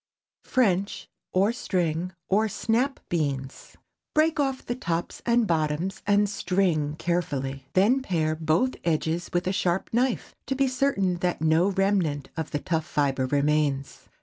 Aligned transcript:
FRENCH, 0.45 1.07
OR 1.31 1.51
STRING 1.53 2.11
OR 2.27 2.47
"SNAP" 2.49 2.99
BEANS. 3.09 3.77
Break 4.15 4.39
off 4.39 4.65
the 4.65 4.73
tops 4.73 5.21
and 5.27 5.45
bottoms 5.45 6.01
and 6.07 6.27
"string" 6.27 6.95
carefully. 6.95 7.67
Then 7.73 8.01
pare 8.01 8.35
both 8.35 8.73
edges 8.83 9.29
with 9.31 9.45
a 9.45 9.53
sharp 9.53 9.91
knife, 9.93 10.33
to 10.47 10.55
be 10.55 10.67
certain 10.67 11.17
that 11.17 11.41
no 11.41 11.67
remnant 11.69 12.29
of 12.35 12.49
the 12.49 12.57
tough 12.57 12.87
fibre 12.87 13.27
remains. 13.27 14.09